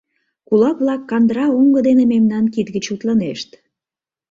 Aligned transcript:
Кулак-влак 0.47 1.01
кандыра 1.09 1.45
оҥго 1.57 1.79
дене 1.87 2.03
мемнан 2.13 2.45
кид 2.53 2.67
гыч 2.75 2.85
утлынешт. 2.93 3.49